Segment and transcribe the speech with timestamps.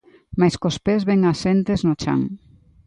[0.39, 2.21] Mais cos pés ben asentes no chan.